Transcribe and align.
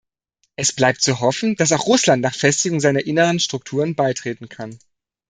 Es 0.55 0.73
bleibt 0.73 1.03
zu 1.03 1.19
hoffen, 1.19 1.55
dass 1.57 1.71
auch 1.71 1.85
Russland 1.85 2.23
nach 2.23 2.33
Festigung 2.33 2.79
seiner 2.79 3.05
inneren 3.05 3.39
Strukturen 3.39 3.93
beitreten 3.93 4.49
kann. 4.49 4.79